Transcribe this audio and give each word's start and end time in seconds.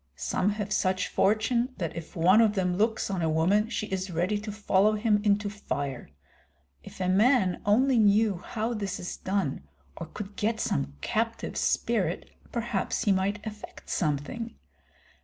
Some 0.15 0.49
have 0.53 0.73
such 0.73 1.09
fortune 1.09 1.75
that 1.77 1.95
if 1.95 2.15
one 2.15 2.41
of 2.41 2.55
them 2.55 2.75
looks 2.75 3.11
on 3.11 3.21
a 3.21 3.29
woman 3.29 3.69
she 3.69 3.85
is 3.85 4.09
ready 4.09 4.39
to 4.39 4.51
follow 4.51 4.93
him 4.93 5.21
into 5.23 5.47
fire. 5.47 6.09
If 6.81 6.99
a 6.99 7.07
man 7.07 7.61
only 7.67 7.99
knew 7.99 8.37
how 8.39 8.73
this 8.73 8.99
is 8.99 9.15
done 9.15 9.67
or 9.95 10.07
could 10.07 10.35
get 10.35 10.59
some 10.59 10.95
captive 11.01 11.55
spirit, 11.55 12.31
perhaps 12.51 13.03
he 13.03 13.11
might 13.11 13.45
effect 13.45 13.91
something. 13.91 14.55